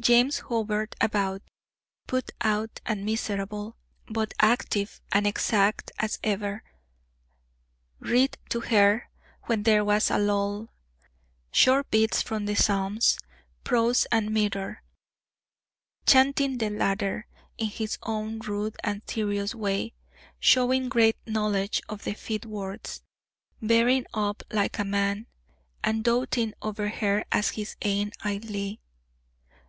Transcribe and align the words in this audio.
James 0.00 0.38
hovered 0.48 0.96
about, 1.00 1.42
put 2.08 2.30
out 2.40 2.80
and 2.86 3.04
miserable, 3.04 3.76
but 4.08 4.32
active 4.40 5.00
and 5.12 5.26
exact 5.26 5.92
as 5.98 6.18
ever; 6.24 6.64
read 8.00 8.36
to 8.48 8.60
her, 8.60 9.08
when 9.42 9.62
there 9.62 9.84
was 9.84 10.10
a 10.10 10.18
lull, 10.18 10.72
short 11.52 11.88
bits 11.90 12.20
from 12.22 12.46
the 12.46 12.56
Psalms, 12.56 13.18
prose 13.62 14.06
and 14.10 14.30
metre, 14.32 14.82
chanting 16.06 16.58
the 16.58 16.70
latter 16.70 17.28
in 17.58 17.66
his 17.68 17.96
own 18.02 18.40
rude 18.40 18.76
and 18.82 19.02
serious 19.06 19.54
way, 19.54 19.92
showing 20.40 20.88
great 20.88 21.16
knowledge 21.26 21.80
of 21.88 22.02
the 22.04 22.14
fit 22.14 22.44
words, 22.46 23.02
bearing 23.62 24.06
up 24.14 24.42
like 24.50 24.78
a 24.80 24.84
man, 24.84 25.26
and 25.84 26.02
doating 26.02 26.54
over 26.62 26.88
her 26.88 27.24
as 27.30 27.50
his 27.50 27.76
"ain 27.82 28.10
Ailie." 28.24 28.80